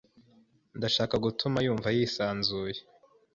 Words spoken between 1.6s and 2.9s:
yumva yisanzuye.